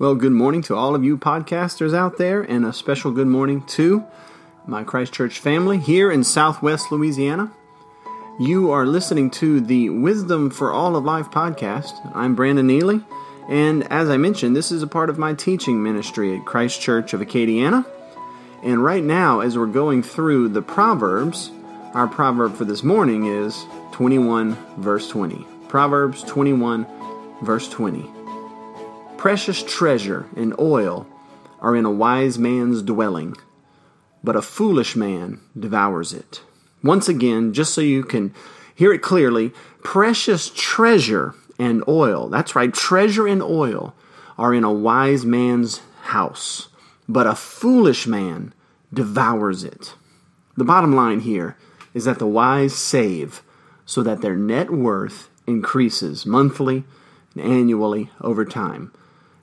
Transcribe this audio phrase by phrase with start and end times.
[0.00, 3.62] Well, good morning to all of you podcasters out there, and a special good morning
[3.66, 4.02] to
[4.66, 7.52] my Christchurch family here in Southwest Louisiana.
[8.38, 12.00] You are listening to the Wisdom for All of Life podcast.
[12.14, 13.04] I'm Brandon Nealy,
[13.46, 17.12] and as I mentioned, this is a part of my teaching ministry at Christ Church
[17.12, 17.84] of Acadiana.
[18.62, 21.50] And right now, as we're going through the Proverbs,
[21.92, 25.46] our proverb for this morning is 21, verse 20.
[25.68, 26.86] Proverbs 21,
[27.42, 28.19] verse 20.
[29.20, 31.06] Precious treasure and oil
[31.60, 33.36] are in a wise man's dwelling,
[34.24, 36.40] but a foolish man devours it.
[36.82, 38.32] Once again, just so you can
[38.74, 39.52] hear it clearly,
[39.84, 43.94] precious treasure and oil, that's right, treasure and oil
[44.38, 46.68] are in a wise man's house,
[47.06, 48.54] but a foolish man
[48.90, 49.92] devours it.
[50.56, 51.58] The bottom line here
[51.92, 53.42] is that the wise save
[53.84, 56.84] so that their net worth increases monthly
[57.34, 58.92] and annually over time.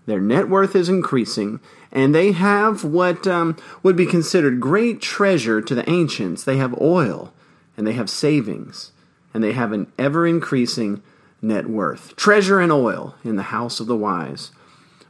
[0.07, 1.59] Their net worth is increasing,
[1.91, 6.43] and they have what um, would be considered great treasure to the ancients.
[6.43, 7.33] They have oil,
[7.75, 8.93] and they have savings,
[9.33, 11.03] and they have an ever increasing
[11.41, 12.15] net worth.
[12.15, 14.51] Treasure and oil in the house of the wise,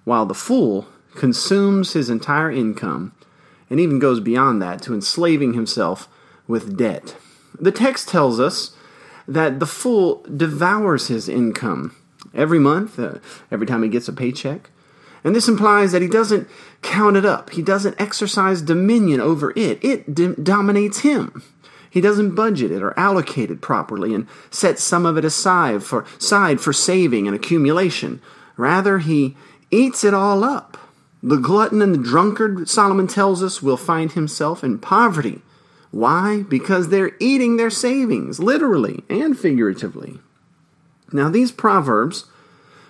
[0.03, 3.13] while the fool consumes his entire income
[3.69, 6.07] and even goes beyond that to enslaving himself
[6.47, 7.15] with debt.
[7.59, 8.75] The text tells us
[9.27, 11.95] that the fool devours his income
[12.33, 13.15] every month, uh,
[13.51, 14.69] every time he gets a paycheck.
[15.23, 16.47] And this implies that he doesn't
[16.81, 17.51] count it up.
[17.51, 19.83] He doesn't exercise dominion over it.
[19.83, 21.43] It d- dominates him.
[21.89, 26.05] He doesn't budget it or allocate it properly and set some of it aside for,
[26.19, 28.21] side for saving and accumulation.
[28.55, 29.35] Rather, he
[29.71, 30.77] eats it all up.
[31.23, 35.41] The glutton and the drunkard, Solomon tells us, will find himself in poverty.
[35.91, 36.43] Why?
[36.43, 40.19] Because they're eating their savings, literally and figuratively.
[41.11, 42.25] Now, these proverbs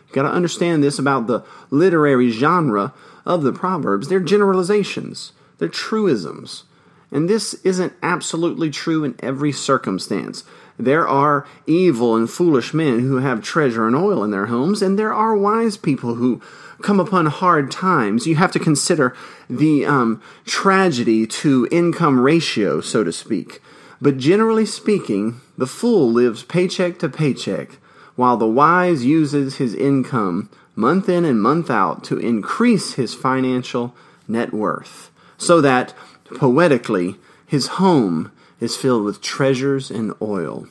[0.08, 2.94] you got to understand this about the literary genre
[3.26, 4.08] of the Proverbs.
[4.08, 6.64] They're generalizations, they're truisms.
[7.10, 10.44] And this isn't absolutely true in every circumstance.
[10.78, 15.00] There are evil and foolish men who have treasure and oil in their homes, and
[15.00, 16.42] there are wise people who
[16.84, 18.28] come upon hard times.
[18.28, 19.16] You have to consider
[19.50, 23.62] the um, tragedy to income ratio, so to speak.
[24.00, 27.80] But generally speaking, the fool lives paycheck to paycheck
[28.18, 33.96] while the wise uses his income month in and month out to increase his financial
[34.28, 35.94] net worth, so that,
[36.38, 40.68] poetically, his home is filled with treasures and oil.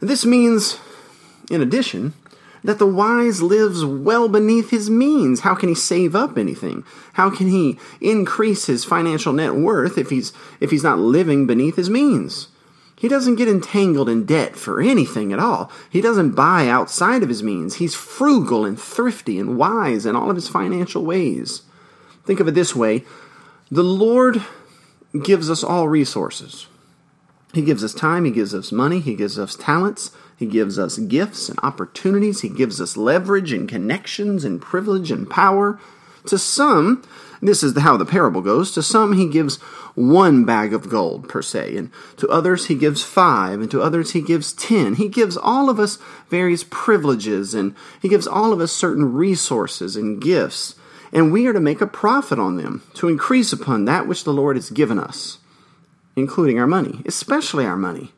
[0.00, 0.78] This means,
[1.50, 2.12] in addition,
[2.62, 5.40] that the wise lives well beneath his means.
[5.40, 6.84] How can he save up anything?
[7.14, 11.76] How can he increase his financial net worth if he's if he's not living beneath
[11.76, 12.48] his means?
[12.98, 15.70] He doesn't get entangled in debt for anything at all.
[15.88, 17.76] He doesn't buy outside of his means.
[17.76, 21.62] He's frugal and thrifty and wise in all of his financial ways.
[22.24, 23.04] Think of it this way
[23.70, 24.42] the Lord
[25.22, 26.66] gives us all resources.
[27.54, 30.98] He gives us time, He gives us money, He gives us talents, He gives us
[30.98, 35.78] gifts and opportunities, He gives us leverage and connections and privilege and power.
[36.26, 37.02] To some,
[37.40, 38.72] this is how the parable goes.
[38.72, 39.56] To some, he gives
[39.94, 44.12] one bag of gold, per se, and to others, he gives five, and to others,
[44.12, 44.94] he gives ten.
[44.94, 45.98] He gives all of us
[46.28, 50.76] various privileges, and he gives all of us certain resources and gifts,
[51.12, 54.32] and we are to make a profit on them, to increase upon that which the
[54.32, 55.38] Lord has given us,
[56.14, 58.12] including our money, especially our money.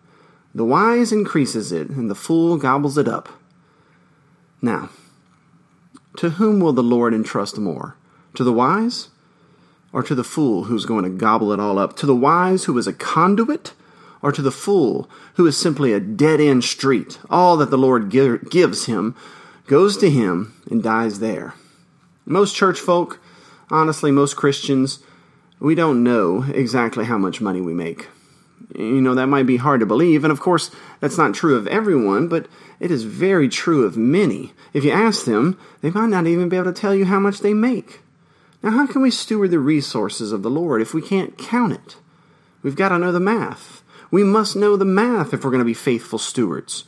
[0.54, 3.28] The wise increases it, and the fool gobbles it up.
[4.60, 4.90] Now,
[6.16, 7.96] to whom will the Lord entrust more?
[8.34, 9.08] To the wise?
[9.92, 11.96] Or to the fool who's going to gobble it all up?
[11.96, 13.74] To the wise who is a conduit?
[14.22, 17.18] Or to the fool who is simply a dead end street?
[17.30, 19.16] All that the Lord gives him
[19.66, 21.54] goes to him and dies there.
[22.26, 23.20] Most church folk,
[23.70, 24.98] honestly, most Christians,
[25.58, 28.08] we don't know exactly how much money we make.
[28.74, 30.70] You know, that might be hard to believe, and of course,
[31.00, 32.46] that's not true of everyone, but
[32.78, 34.52] it is very true of many.
[34.72, 37.40] If you ask them, they might not even be able to tell you how much
[37.40, 38.00] they make.
[38.62, 41.96] Now, how can we steward the resources of the Lord if we can't count it?
[42.62, 43.82] We've got to know the math.
[44.10, 46.84] We must know the math if we're going to be faithful stewards.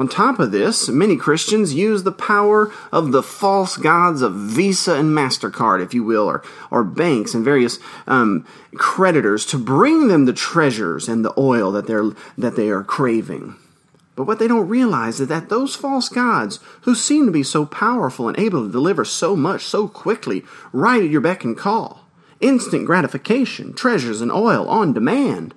[0.00, 4.94] On top of this, many Christians use the power of the false gods of Visa
[4.94, 10.24] and MasterCard, if you will, or, or banks and various um, creditors to bring them
[10.24, 13.56] the treasures and the oil that, they're, that they are craving.
[14.16, 17.66] But what they don't realize is that those false gods, who seem to be so
[17.66, 22.06] powerful and able to deliver so much so quickly, right at your beck and call,
[22.40, 25.52] instant gratification, treasures and oil on demand,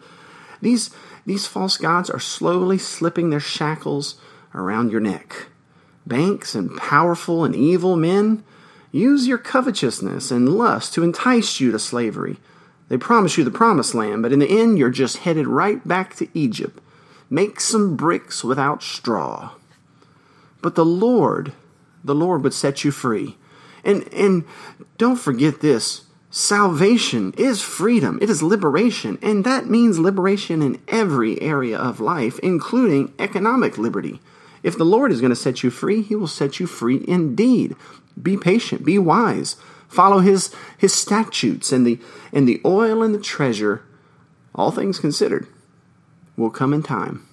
[0.61, 0.89] these,
[1.25, 4.19] these false gods are slowly slipping their shackles
[4.53, 5.47] around your neck.
[6.05, 8.43] Banks and powerful and evil men
[8.91, 12.37] use your covetousness and lust to entice you to slavery.
[12.89, 16.15] They promise you the promised land, but in the end, you're just headed right back
[16.17, 16.79] to Egypt.
[17.29, 19.51] Make some bricks without straw.
[20.61, 21.53] But the Lord,
[22.03, 23.37] the Lord would set you free.
[23.83, 24.45] And, and
[24.97, 31.41] don't forget this salvation is freedom, it is liberation, and that means liberation in every
[31.41, 34.19] area of life, including economic liberty.
[34.63, 37.75] If the Lord is going to set you free, He will set you free indeed.
[38.21, 39.57] Be patient, be wise,
[39.87, 41.99] follow His, his statutes, and the,
[42.31, 43.83] and the oil and the treasure,
[44.55, 45.47] all things considered,
[46.37, 47.27] will come in time.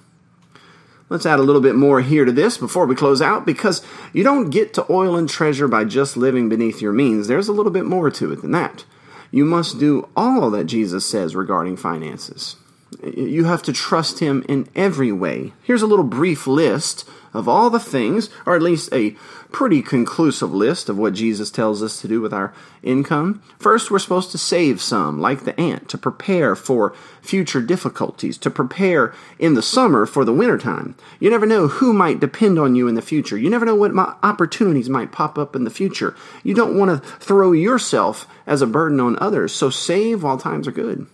[1.10, 3.82] Let's add a little bit more here to this before we close out because
[4.12, 7.26] you don't get to oil and treasure by just living beneath your means.
[7.26, 8.84] There's a little bit more to it than that.
[9.32, 12.56] You must do all that Jesus says regarding finances.
[13.02, 15.52] You have to trust Him in every way.
[15.62, 19.16] Here's a little brief list of all the things, or at least a
[19.52, 22.52] pretty conclusive list of what Jesus tells us to do with our
[22.82, 23.42] income.
[23.58, 28.50] First, we're supposed to save some, like the ant, to prepare for future difficulties, to
[28.50, 30.96] prepare in the summer for the wintertime.
[31.20, 33.38] You never know who might depend on you in the future.
[33.38, 36.16] You never know what opportunities might pop up in the future.
[36.42, 40.66] You don't want to throw yourself as a burden on others, so save while times
[40.66, 41.06] are good.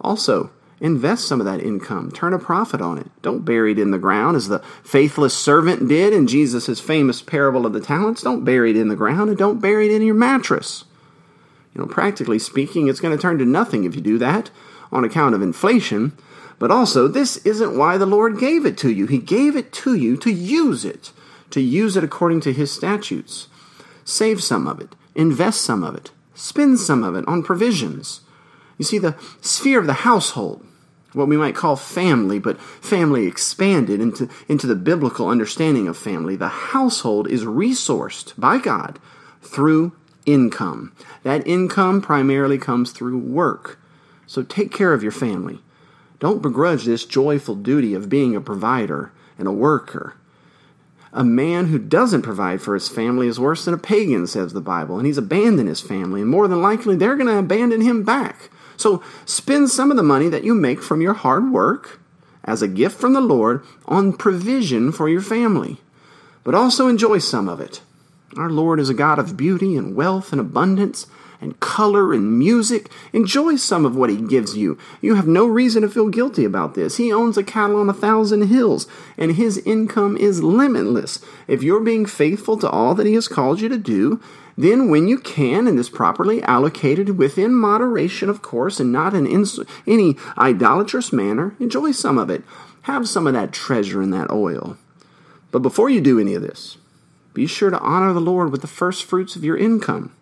[0.00, 2.12] Also, Invest some of that income.
[2.12, 3.10] Turn a profit on it.
[3.20, 7.66] Don't bury it in the ground as the faithless servant did in Jesus' famous parable
[7.66, 8.22] of the talents.
[8.22, 10.84] Don't bury it in the ground and don't bury it in your mattress.
[11.74, 14.50] You know, practically speaking, it's going to turn to nothing if you do that
[14.92, 16.16] on account of inflation.
[16.60, 19.06] But also, this isn't why the Lord gave it to you.
[19.06, 21.12] He gave it to you to use it,
[21.50, 23.48] to use it according to His statutes.
[24.04, 28.20] Save some of it, invest some of it, spend some of it on provisions.
[28.78, 30.64] You see, the sphere of the household
[31.12, 36.36] what we might call family, but family expanded into, into the biblical understanding of family.
[36.36, 38.98] The household is resourced by God
[39.42, 39.96] through
[40.26, 40.92] income.
[41.22, 43.78] That income primarily comes through work.
[44.26, 45.60] So take care of your family.
[46.18, 50.14] Don't begrudge this joyful duty of being a provider and a worker.
[51.12, 54.60] A man who doesn't provide for his family is worse than a pagan, says the
[54.60, 58.02] Bible, and he's abandoned his family, and more than likely they're going to abandon him
[58.02, 58.50] back.
[58.78, 62.00] So spend some of the money that you make from your hard work
[62.44, 65.78] as a gift from the Lord on provision for your family.
[66.44, 67.82] But also enjoy some of it.
[68.36, 71.06] Our Lord is a God of beauty and wealth and abundance
[71.40, 72.90] and color and music.
[73.12, 74.78] Enjoy some of what He gives you.
[75.00, 76.96] You have no reason to feel guilty about this.
[76.96, 78.86] He owns a cattle on a thousand hills,
[79.16, 81.24] and His income is limitless.
[81.46, 84.20] If you're being faithful to all that He has called you to do,
[84.60, 89.24] then, when you can and is properly allocated within moderation, of course, and not in
[89.86, 92.42] any idolatrous manner, enjoy some of it.
[92.82, 94.76] Have some of that treasure and that oil.
[95.52, 96.76] But before you do any of this,
[97.34, 100.12] be sure to honor the Lord with the first fruits of your income.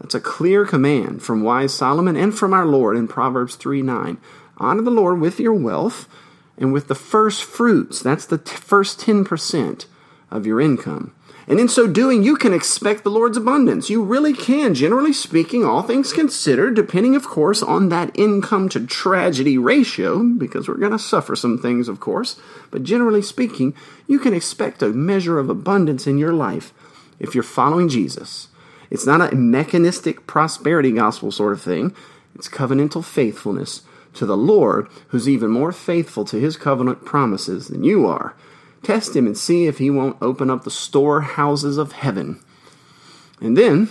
[0.00, 4.16] That's a clear command from wise Solomon and from our Lord in Proverbs 3 9.
[4.56, 6.08] Honor the Lord with your wealth
[6.56, 8.00] and with the first fruits.
[8.00, 9.84] That's the t- first 10%
[10.30, 11.12] of your income.
[11.48, 13.90] And in so doing, you can expect the Lord's abundance.
[13.90, 18.86] You really can, generally speaking, all things considered, depending, of course, on that income to
[18.86, 22.40] tragedy ratio, because we're going to suffer some things, of course.
[22.70, 23.74] But generally speaking,
[24.06, 26.72] you can expect a measure of abundance in your life
[27.18, 28.48] if you're following Jesus.
[28.90, 31.94] It's not a mechanistic prosperity gospel sort of thing,
[32.34, 33.82] it's covenantal faithfulness
[34.14, 38.34] to the Lord, who's even more faithful to his covenant promises than you are.
[38.82, 42.40] Test him and see if he won't open up the storehouses of heaven.
[43.40, 43.90] And then,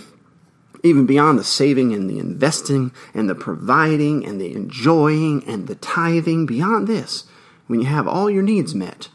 [0.82, 5.76] even beyond the saving and the investing and the providing and the enjoying and the
[5.76, 7.24] tithing, beyond this,
[7.66, 9.08] when you have all your needs met,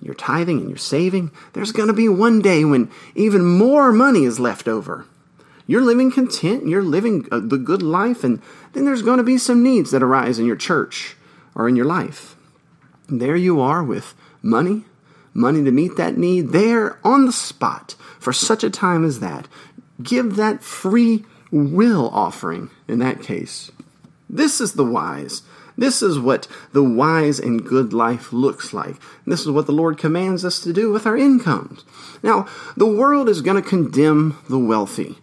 [0.00, 4.24] your tithing and your saving, there's going to be one day when even more money
[4.24, 5.06] is left over.
[5.66, 9.38] You're living content, you're living uh, the good life, and then there's going to be
[9.38, 11.16] some needs that arise in your church
[11.54, 12.34] or in your life.
[13.08, 14.84] And there you are with money
[15.34, 19.48] money to meet that need there on the spot for such a time as that.
[20.02, 23.70] Give that free will offering in that case.
[24.28, 25.42] This is the wise.
[25.76, 28.96] This is what the wise and good life looks like.
[29.26, 31.84] This is what the Lord commands us to do with our incomes.
[32.22, 32.46] Now,
[32.76, 35.18] the world is going to condemn the wealthy.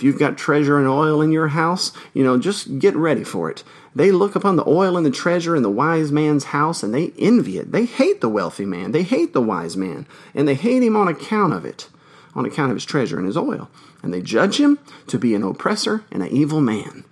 [0.00, 3.50] If you've got treasure and oil in your house, you know, just get ready for
[3.50, 3.62] it.
[3.94, 7.12] They look upon the oil and the treasure in the wise man's house and they
[7.18, 7.70] envy it.
[7.70, 8.92] They hate the wealthy man.
[8.92, 10.06] They hate the wise man.
[10.34, 11.90] And they hate him on account of it,
[12.34, 13.68] on account of his treasure and his oil.
[14.02, 14.78] And they judge him
[15.08, 17.04] to be an oppressor and an evil man.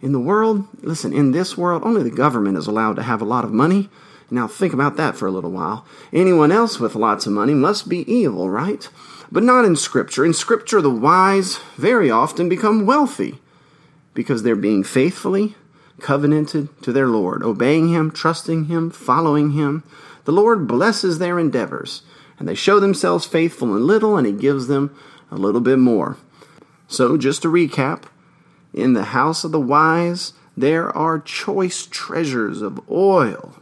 [0.00, 3.24] In the world, listen, in this world, only the government is allowed to have a
[3.24, 3.90] lot of money.
[4.30, 5.86] Now think about that for a little while.
[6.12, 8.88] Anyone else with lots of money must be evil, right?
[9.32, 10.24] But not in Scripture.
[10.24, 13.40] In Scripture, the wise very often become wealthy
[14.14, 15.54] because they're being faithfully
[16.00, 19.82] covenanted to their Lord, obeying Him, trusting Him, following Him.
[20.24, 22.02] The Lord blesses their endeavors,
[22.38, 24.94] and they show themselves faithful in little, and He gives them
[25.30, 26.16] a little bit more.
[26.86, 28.04] So, just to recap,
[28.72, 33.56] in the house of the wise, there are choice treasures of oil.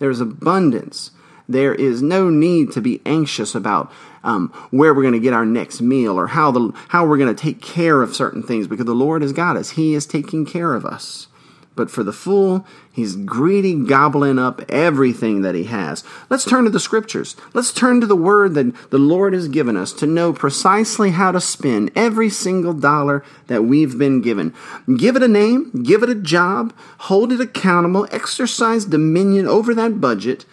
[0.00, 1.12] There's abundance.
[1.48, 3.92] There is no need to be anxious about
[4.24, 7.34] um, where we're going to get our next meal or how the how we're going
[7.34, 9.70] to take care of certain things because the Lord has got us.
[9.70, 11.28] He is taking care of us.
[11.76, 16.04] But for the fool, he's greedy, gobbling up everything that he has.
[16.28, 17.36] Let's turn to the scriptures.
[17.54, 21.32] Let's turn to the word that the Lord has given us to know precisely how
[21.32, 24.52] to spend every single dollar that we've been given.
[24.96, 30.00] Give it a name, give it a job, hold it accountable, exercise dominion over that
[30.00, 30.44] budget.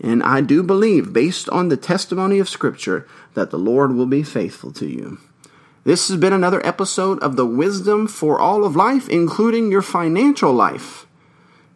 [0.00, 4.24] And I do believe, based on the testimony of Scripture, that the Lord will be
[4.24, 5.18] faithful to you.
[5.84, 10.52] This has been another episode of the Wisdom for All of Life, including your financial
[10.52, 11.08] life.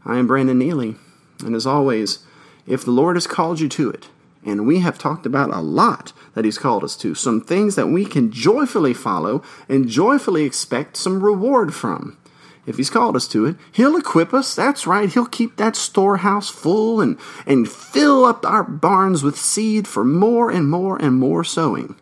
[0.05, 0.97] I am Brandon Nealy,
[1.45, 2.21] and as always,
[2.69, 4.09] if the Lord has called you to it,
[4.45, 7.89] and we have talked about a lot that He's called us to, some things that
[7.89, 12.17] we can joyfully follow and joyfully expect some reward from.
[12.65, 14.55] If He's called us to it, He'll equip us.
[14.55, 15.13] That's right.
[15.13, 20.49] He'll keep that storehouse full and, and fill up our barns with seed for more
[20.49, 21.97] and more and more sowing.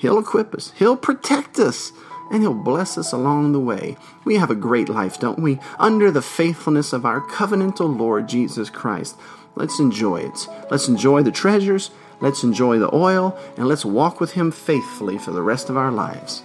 [0.00, 1.92] He'll equip us, He'll protect us,
[2.32, 3.98] and He'll bless us along the way.
[4.24, 5.58] We have a great life, don't we?
[5.78, 9.16] Under the faithfulness of our covenantal Lord Jesus Christ.
[9.56, 10.48] Let's enjoy it.
[10.70, 11.90] Let's enjoy the treasures,
[12.22, 15.92] let's enjoy the oil, and let's walk with Him faithfully for the rest of our
[15.92, 16.44] lives.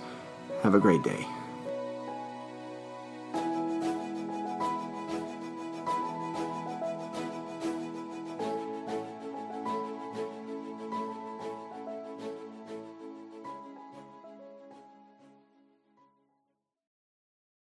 [0.62, 1.25] Have a great day.